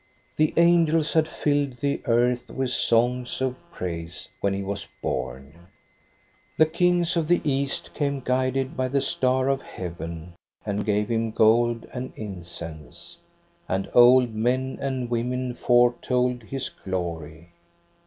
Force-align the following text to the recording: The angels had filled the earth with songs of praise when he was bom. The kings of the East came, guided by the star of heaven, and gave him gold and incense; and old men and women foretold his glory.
The 0.35 0.51
angels 0.57 1.13
had 1.13 1.27
filled 1.27 1.73
the 1.77 2.01
earth 2.05 2.49
with 2.49 2.71
songs 2.71 3.39
of 3.39 3.55
praise 3.71 4.29
when 4.39 4.51
he 4.51 4.63
was 4.63 4.87
bom. 4.99 5.53
The 6.57 6.65
kings 6.65 7.15
of 7.15 7.27
the 7.27 7.39
East 7.43 7.93
came, 7.93 8.19
guided 8.21 8.75
by 8.75 8.87
the 8.87 8.99
star 8.99 9.47
of 9.47 9.61
heaven, 9.61 10.33
and 10.65 10.87
gave 10.87 11.07
him 11.09 11.29
gold 11.29 11.85
and 11.93 12.13
incense; 12.15 13.19
and 13.69 13.91
old 13.93 14.33
men 14.33 14.79
and 14.81 15.07
women 15.07 15.53
foretold 15.53 16.41
his 16.45 16.67
glory. 16.67 17.51